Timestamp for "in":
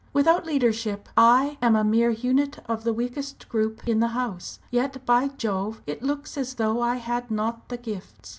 3.87-3.99